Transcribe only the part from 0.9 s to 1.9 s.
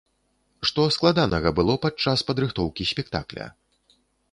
складанага было